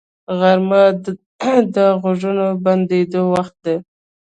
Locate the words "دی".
3.65-3.75